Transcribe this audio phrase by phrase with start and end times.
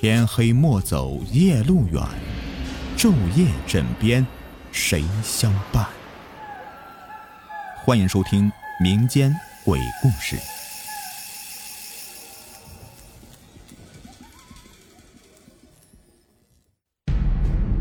[0.00, 2.00] 天黑莫走夜路远，
[2.96, 4.24] 昼夜枕边
[4.70, 5.84] 谁相伴？
[7.84, 8.48] 欢迎收听
[8.80, 9.34] 民间
[9.64, 10.36] 鬼故事。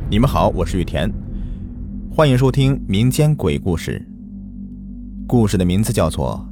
[0.09, 1.13] 你们好，我是玉田，
[2.11, 4.04] 欢迎收听民间鬼故事。
[5.27, 6.43] 故事的名字叫做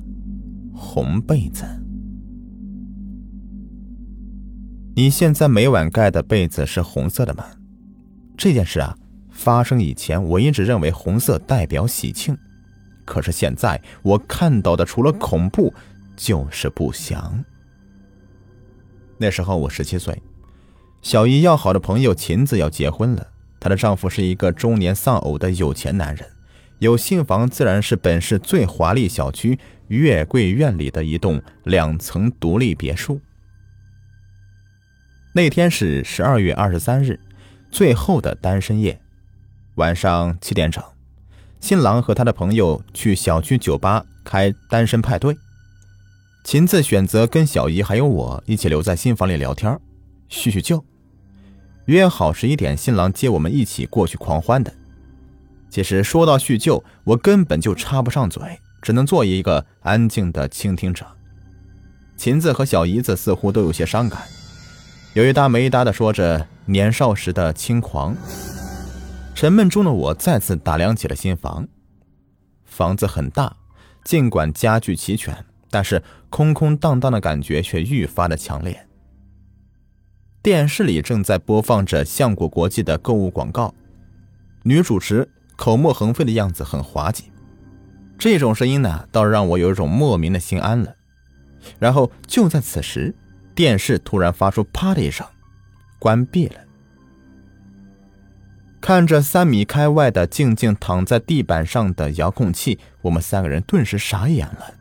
[0.78, 1.64] 《红被子》。
[4.98, 7.46] 你现在每晚盖的被子是红色的吗？
[8.38, 8.96] 这件事啊，
[9.30, 12.38] 发生以前我一直认为红色代表喜庆，
[13.04, 15.74] 可是现在我看到的除了恐怖
[16.16, 17.44] 就是不祥。
[19.18, 20.18] 那时候我十七岁，
[21.02, 23.28] 小姨要好的朋友琴子要结婚了，
[23.60, 26.26] 她的丈夫是一个中年丧偶的有钱男人，
[26.80, 29.60] 有新房自然是本市最华丽小区
[29.90, 33.20] 月桂苑里的一栋两层独立别墅。
[35.36, 37.20] 那天是十二月二十三日，
[37.70, 38.98] 最后的单身夜，
[39.76, 40.82] 晚上七点整，
[41.60, 45.36] 新郎和他的朋友去小区酒吧开单身派对。
[46.46, 49.78] 秦子选择跟小姨还有我一起留在新房里聊天，
[50.30, 50.82] 叙叙旧。
[51.88, 54.74] 约好十一点，新郎接我们一起过去狂欢的。
[55.70, 58.42] 其实说到叙旧，我根本就插不上嘴，
[58.82, 61.06] 只能做一个安静的倾听者。
[62.16, 64.22] 秦子和小姨子似乎都有些伤感。
[65.16, 68.14] 有一搭没一搭的说着年少时的轻狂，
[69.34, 71.66] 沉闷中的我再次打量起了新房。
[72.66, 73.56] 房子很大，
[74.04, 78.86] 尽管家具齐全，但是空空荡荡的感觉却愈发的强烈。
[80.44, 83.74] 电视里正在播放着相果国际的购物广告，
[84.64, 87.32] 女主持口沫横飞的样子很滑稽。
[88.18, 90.94] 这种声音呢，倒让我有一种莫名的心安了。
[91.80, 93.16] 然后就在此时。
[93.56, 95.26] 电视突然发出“啪”的一声，
[95.98, 96.60] 关闭了。
[98.82, 104.76] 看着三米开外的静静躺在地板上的遥控器，我们三个人顿时傻眼了。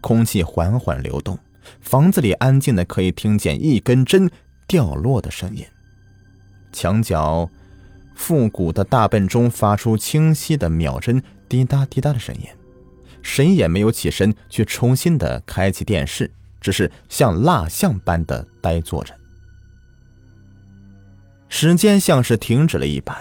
[0.00, 1.36] 空气缓缓流动，
[1.80, 4.30] 房子里安静的可以听见一根针
[4.68, 5.64] 掉落的声音。
[6.72, 7.50] 墙角
[8.14, 12.42] 复古的大笨钟发出清晰的秒针滴答滴答的声音，
[13.22, 16.30] 谁也没有起身去重新的开启电视。
[16.60, 19.14] 只是像蜡像般的呆坐着，
[21.48, 23.16] 时间像是停止了一般，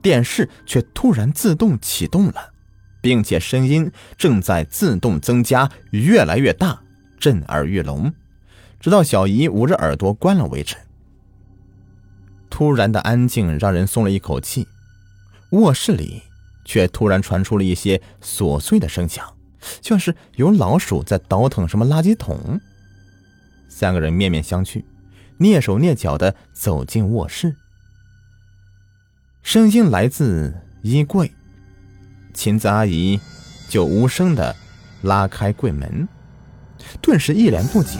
[0.00, 2.52] 电视却突然自动启动了，
[3.00, 6.80] 并且声音正在自动增加，越来越大，
[7.18, 8.12] 震耳欲聋，
[8.80, 10.76] 直到小姨捂着耳朵关了为止。
[12.48, 14.68] 突然的安静让人松了一口气，
[15.50, 16.22] 卧室里
[16.64, 19.26] 却突然传出了一些琐碎的声响。
[19.82, 22.60] 像是有老鼠在倒腾什么垃圾桶。
[23.68, 24.84] 三个人面面相觑，
[25.38, 27.56] 蹑手蹑脚的走进卧室。
[29.42, 31.30] 声音来自衣柜，
[32.32, 33.18] 琴子阿姨
[33.68, 34.54] 就无声的
[35.02, 36.08] 拉开柜门，
[37.02, 37.98] 顿时一脸不解。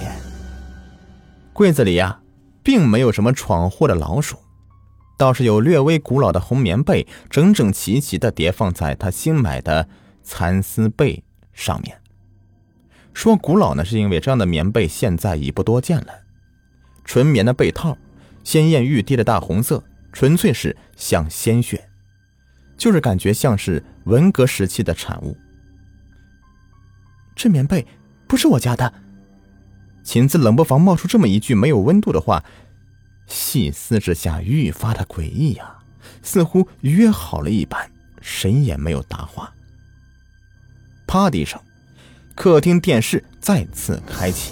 [1.53, 2.21] 柜子里呀，
[2.63, 4.39] 并没有什么闯祸的老鼠，
[5.19, 9.89] 倒是有略微古老的红棉被，整整齐齐的叠放在她新买的
[10.23, 11.23] 蚕丝被。
[11.55, 11.97] 上面
[13.15, 16.09] 说古老呢，是因为这样的棉被现在已不多见了。
[17.05, 17.97] 纯棉的被套，
[18.43, 19.83] 鲜艳欲滴的大红色，
[20.13, 21.89] 纯粹是像鲜血，
[22.77, 25.37] 就是感觉像是文革时期的产物。
[27.37, 27.87] 这棉被
[28.27, 28.93] 不是我家的。
[30.03, 32.45] 秦子冷不防冒出这么一句没有温度的话，
[33.27, 35.79] 细思之下愈发的诡异呀，
[36.21, 37.89] 似乎约好了一般，
[38.21, 39.54] 谁也没有答话。
[41.15, 41.61] 啪的一声，
[42.35, 44.51] 客厅电视再次开启。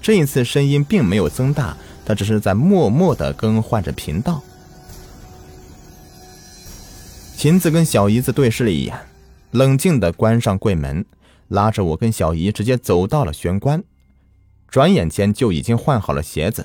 [0.00, 4.40] 这一次声音并没有增大，它只是在默默的更换着频道。
[7.36, 8.96] 琴子跟小姨子对视了一眼，
[9.50, 11.04] 冷静的关上柜门，
[11.48, 13.82] 拉着我跟小姨直接走到了玄关。
[14.68, 16.64] 转眼间就已经换好了鞋子。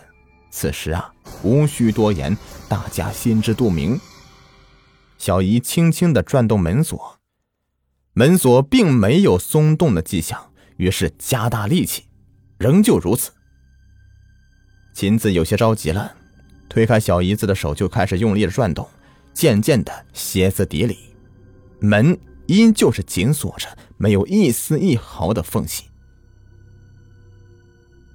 [0.51, 1.11] 此时啊，
[1.41, 2.37] 无需多言，
[2.69, 3.99] 大家心知肚明。
[5.17, 7.14] 小姨轻轻的转动门锁。
[8.17, 12.05] 门锁并没有松动的迹象，于是加大力气，
[12.57, 13.29] 仍旧如此。
[14.93, 16.15] 琴子有些着急了，
[16.69, 18.87] 推开小姨子的手就开始用力的转动，
[19.33, 20.97] 渐渐的歇斯底里。
[21.81, 23.67] 门依旧是紧锁着，
[23.97, 25.83] 没有一丝一毫的缝隙。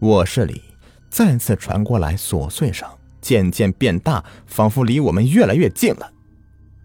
[0.00, 0.62] 卧室里
[1.10, 2.88] 再次传过来琐碎声，
[3.20, 6.10] 渐渐变大，仿佛离我们越来越近了。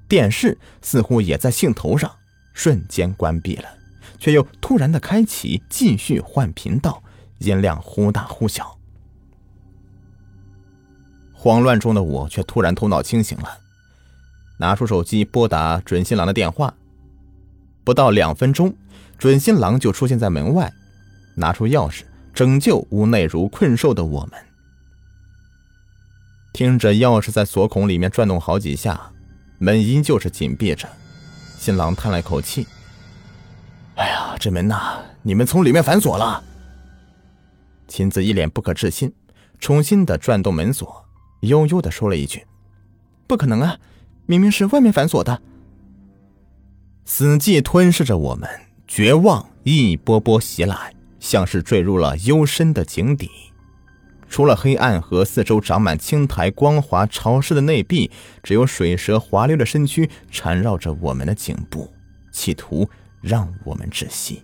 [0.09, 2.13] 电视似乎也在兴头上。
[2.55, 3.67] 瞬间关闭了，
[4.17, 7.03] 却又突然的开启，继续换频道，
[7.37, 8.75] 音量忽大忽小。
[11.33, 13.59] 慌乱中的我却突然头脑清醒了，
[14.57, 16.73] 拿出手机拨打准新郎的电话。
[17.83, 18.73] 不到两分钟，
[19.19, 20.73] 准新郎就出现在门外，
[21.35, 22.03] 拿出钥匙
[22.33, 24.31] 拯救屋内如困兽的我们。
[26.51, 29.11] 听着钥匙在锁孔里面转动好几下，
[29.59, 30.89] 门依旧是紧闭着。
[31.57, 32.67] 新郎叹了口气
[33.95, 36.43] ：“哎呀，这门呐，你们从里面反锁了。”
[37.87, 39.13] 秦子一脸不可置信，
[39.59, 41.05] 重新的转动门锁，
[41.41, 42.45] 悠悠的说了一句
[43.27, 43.77] ：“不可能啊，
[44.25, 45.41] 明明是外面反锁的。”
[47.05, 48.49] 死寂吞噬着我们，
[48.87, 53.29] 绝望一波波袭来，像是坠入了幽深的井底。
[54.35, 58.11] 除了黑暗和四周长满青苔、光滑潮湿的内壁，
[58.43, 61.89] 只有水蛇滑溜的身躯缠绕着我们的颈部，
[62.33, 62.89] 企图
[63.21, 64.43] 让我们窒息。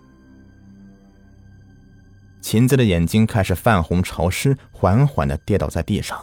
[2.40, 6.18] 秦子的眼睛开始泛红潮湿，缓缓的跌倒在地上。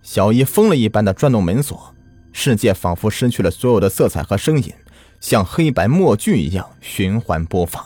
[0.00, 1.94] 小姨疯了一般的转动门锁，
[2.32, 4.72] 世界仿佛失去了所有的色彩和声音。
[5.20, 7.84] 像黑白默剧一样循环播放。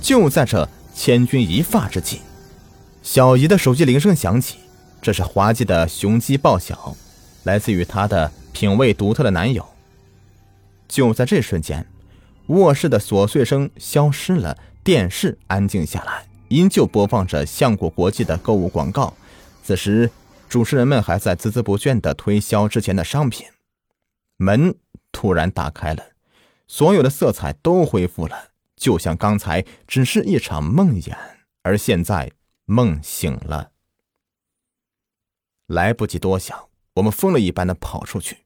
[0.00, 2.18] 就在这千钧一发之际，
[3.02, 4.58] 小姨的手机铃声响起，
[5.02, 6.96] 这是滑稽的雄鸡报晓，
[7.42, 9.66] 来自于她的品味独特的男友。
[10.86, 11.84] 就在这瞬间，
[12.46, 19.12] 卧室的琐碎声消失了，电视安静下来，依旧播放着相果国际的购物广告。
[19.64, 20.08] 此时，
[20.48, 23.46] 主持人们还在孜孜不倦地推销之前的商品。
[24.36, 24.74] 门。
[25.14, 26.02] 突然打开了，
[26.66, 31.14] 所有的色彩都恢复了，就像刚才只是一场梦魇，
[31.62, 32.32] 而现在
[32.64, 33.72] 梦醒了。
[35.66, 38.38] 来不及多想，我们疯了一般的跑出去。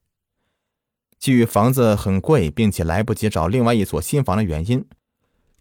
[1.19, 4.85] 基于房子很贵，并且来不及找另外一所新房的原因，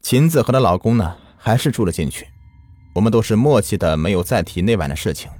[0.01, 2.27] 琴子和她老公呢还是住了进去。
[2.95, 5.31] 我们都是默契的，没有再提那晚的事情，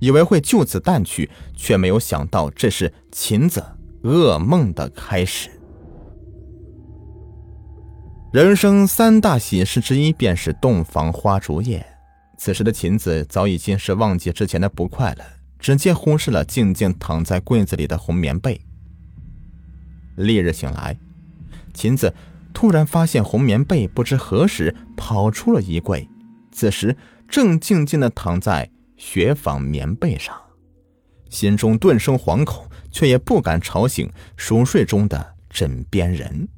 [0.00, 3.64] 以为会就此淡去，却没有想到这是琴子。
[4.04, 5.50] 噩梦的开始。
[8.32, 11.84] 人生三大喜事之一便是洞房花烛夜。
[12.38, 15.24] 此时的琴子早已经是忘记之前的不快了，
[15.58, 18.58] 直接忽视了静静躺在柜子里的红棉被。
[20.16, 20.96] 翌日醒来，
[21.74, 22.14] 琴子
[22.54, 26.08] 突然发现红棉被不知何时跑出了衣柜，
[26.50, 26.96] 此时
[27.28, 30.34] 正静静的躺在雪纺棉被上，
[31.28, 32.64] 心中顿生惶恐。
[32.90, 36.48] 却也不敢吵醒熟睡中的枕边人，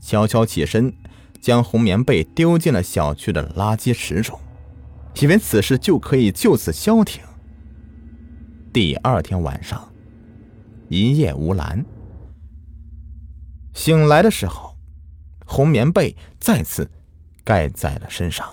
[0.00, 0.94] 悄悄起身，
[1.40, 4.38] 将红棉被丢进了小区的垃圾池中，
[5.20, 7.22] 以为此事就可以就此消停。
[8.72, 9.86] 第二天晚上，
[10.88, 11.84] 一夜无澜。
[13.72, 14.76] 醒来的时候，
[15.46, 16.90] 红棉被再次
[17.42, 18.46] 盖在了身上。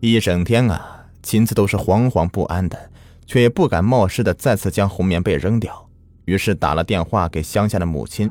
[0.00, 2.90] 一整天啊，秦子都是惶惶不安的。
[3.28, 5.90] 却也不敢冒失的再次将红棉被扔掉，
[6.26, 8.30] 于是打了电话给乡下的母亲。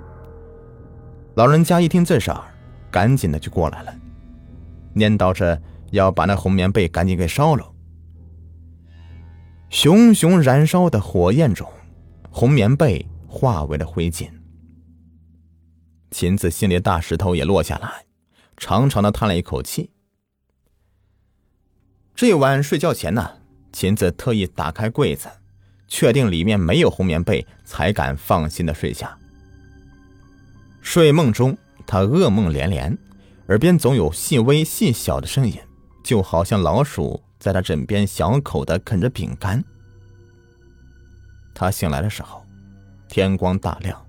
[1.33, 2.41] 老人家一听这事儿，
[2.89, 3.93] 赶紧的就过来了，
[4.93, 5.61] 念叨着
[5.95, 7.73] 要把那红棉被赶紧给烧了。
[9.69, 11.67] 熊熊燃烧的火焰中，
[12.29, 14.29] 红棉被化为了灰烬。
[16.11, 18.05] 秦子心里大石头也落下来，
[18.55, 19.91] 长长的叹了一口气。
[22.13, 23.37] 这晚睡觉前呢。
[23.73, 25.27] 秦子特意打开柜子，
[25.85, 29.17] 确定里面没有红棉被，才敢放心的睡下。
[30.79, 32.97] 睡梦中，他噩梦连连，
[33.49, 35.59] 耳边总有细微细小的声音，
[36.05, 39.61] 就好像老鼠在他枕边小口的啃着饼干。
[41.55, 42.45] 他醒来的时候，
[43.09, 44.05] 天光大亮，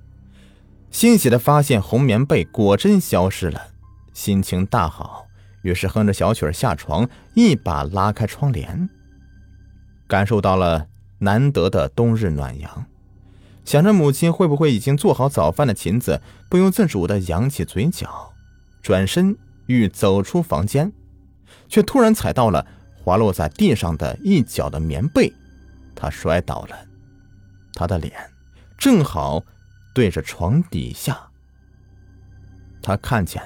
[0.90, 3.68] 欣喜的发现红棉被果真消失了，
[4.12, 5.26] 心情大好，
[5.62, 8.90] 于是哼着小曲下床，一把拉开窗帘。
[10.06, 10.88] 感受到了
[11.20, 12.84] 难得的冬日暖阳，
[13.64, 18.34] 想着母亲会不会已经做好早饭的琴子不由自主的扬起嘴角，
[18.82, 19.34] 转身
[19.64, 20.92] 欲走出房间，
[21.68, 25.32] 却突然踩到了滑落在地上的一角的棉被，
[25.94, 26.76] 他摔倒了，
[27.74, 28.12] 他的脸
[28.76, 29.42] 正好
[29.94, 31.28] 对着床底下，
[32.82, 33.42] 他看见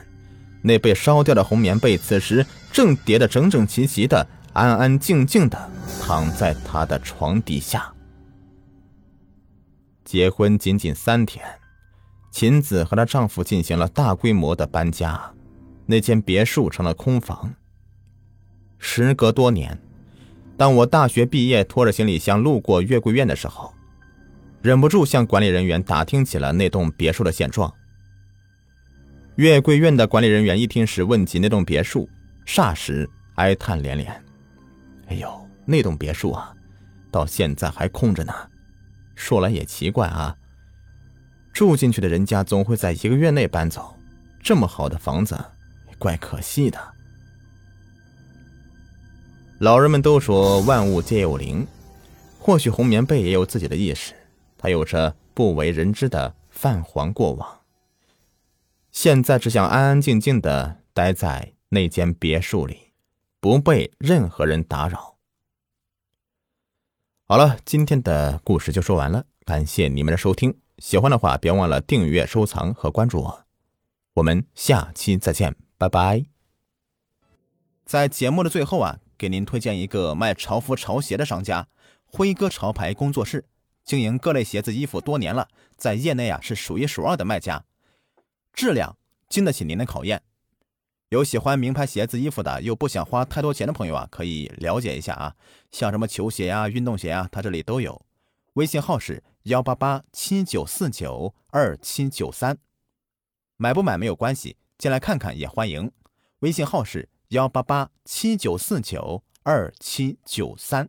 [0.62, 4.26] 那被烧掉的红棉被此时正叠得整整齐齐的。
[4.52, 5.70] 安安静静的
[6.02, 7.94] 躺在他的床底下。
[10.04, 11.46] 结婚仅仅三天，
[12.32, 15.32] 秦子和她丈夫进行了大规模的搬家，
[15.86, 17.54] 那间别墅成了空房。
[18.82, 19.78] 时隔多年，
[20.56, 23.72] 当我大学毕业，拖着行李箱路过月桂苑的时候，
[24.62, 27.72] 忍不住向管理人员打听起了那栋别墅的现状。
[29.36, 32.08] 月桂苑的管理人员一听时问及那栋别墅，
[32.46, 34.10] 霎时哀叹连连。
[35.08, 36.52] 哎呦，那栋别墅啊，
[37.10, 38.34] 到现在还空着呢。
[39.14, 40.34] 说来也奇怪啊，
[41.52, 43.94] 住进去的人家总会在一个月内搬走，
[44.42, 45.38] 这么好的房子，
[45.98, 46.89] 怪可惜的。
[49.60, 51.66] 老人们都说万物皆有灵，
[52.38, 54.14] 或许红棉被也有自己的意识，
[54.56, 57.60] 它有着不为人知的泛黄过往。
[58.90, 62.94] 现在只想安安静静的待在那间别墅里，
[63.38, 65.16] 不被任何人打扰。
[67.26, 70.58] 好了，今天的故事就说完了，感谢你们的收听。
[70.78, 73.44] 喜欢的话，别忘了订阅、收藏和关注我。
[74.14, 76.24] 我们下期再见，拜拜。
[77.84, 81.68] 在节目的最后啊，给您推荐一个卖潮服、潮鞋的商家——
[82.10, 83.44] 辉哥潮牌工作室，
[83.84, 85.46] 经营各类鞋子、衣服多年了，
[85.76, 87.62] 在业内啊是数一数二的卖家。
[88.54, 88.96] 质量
[89.28, 90.22] 经得起您的考验，
[91.10, 95.36] 有喜欢名牌鞋子、衣服的，又不想花太多钱的朋友啊，可以了解一下啊。
[95.70, 98.00] 像什么球鞋呀、运动鞋啊，他这里都有。
[98.54, 102.56] 微信号是幺八八七九四九二七九三，
[103.58, 105.92] 买不买没有关系，进来看看也欢迎。
[106.38, 110.88] 微信号是幺八八七九四九二七九三。